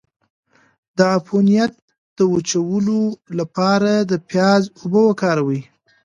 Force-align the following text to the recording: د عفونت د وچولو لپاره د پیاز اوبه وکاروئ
د 0.97 0.99
عفونت 1.15 1.73
د 2.17 2.19
وچولو 2.33 3.01
لپاره 3.39 3.91
د 4.09 4.13
پیاز 4.29 4.63
اوبه 4.79 5.01
وکاروئ 5.07 5.61